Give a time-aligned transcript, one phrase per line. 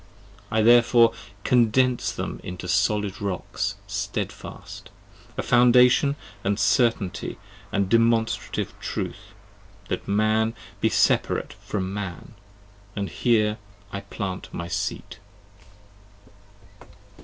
[0.49, 1.13] 10 I therefore
[1.43, 4.89] condense them into solid rocks, stedfast:
[5.37, 7.37] A foundation and certainty
[7.71, 9.35] and demonstrative truth:
[9.89, 12.33] That Man be separate from Man,
[12.71, 13.59] & here
[13.91, 15.19] I plant my seat.